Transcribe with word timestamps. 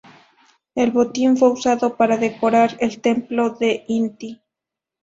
El 0.73 0.89
botín 0.89 1.37
fue 1.37 1.49
usado 1.49 1.95
para 1.95 2.17
decorar 2.17 2.75
el 2.79 3.01
Templo 3.01 3.51
de 3.51 3.83
Inti. 3.87 4.41